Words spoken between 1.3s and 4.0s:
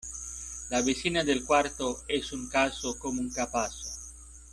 cuarto es un caso como un capazo.